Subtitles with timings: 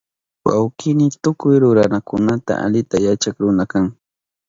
[0.47, 3.85] Wawkini tukuy ruranakunata alita yachak runa kan